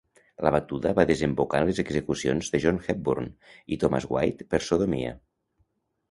[0.45, 3.29] La batuda va desembocar en les execucions de John Hepburn
[3.75, 5.13] i Thomas White per sodomia.